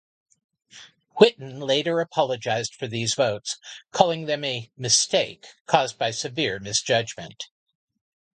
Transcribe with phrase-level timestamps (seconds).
[1.19, 3.59] Whitten later apologized for these votes,
[3.91, 7.51] calling them a "mistake" caused by severe misjudgment.